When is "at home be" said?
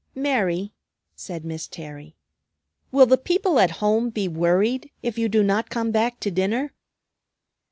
3.59-4.27